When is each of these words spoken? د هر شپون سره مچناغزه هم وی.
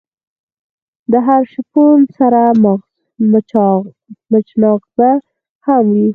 د 1.11 1.13
هر 1.27 1.41
شپون 1.53 1.99
سره 2.17 2.41
مچناغزه 4.31 5.11
هم 5.65 5.85
وی. 5.93 6.07